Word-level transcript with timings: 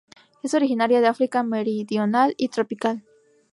Es 0.41 0.55
originaria 0.55 0.99
de 0.99 1.05
África 1.05 1.43
meridional 1.43 2.33
y 2.35 2.47
tropical. 2.47 3.03